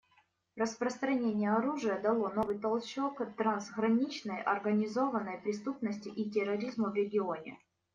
[0.55, 7.59] Распространение оружия дало новый толчок трансграничной организованной преступности и терроризму в регионе.